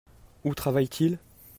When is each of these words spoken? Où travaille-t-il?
Où 0.45 0.55
travaille-t-il? 0.55 1.19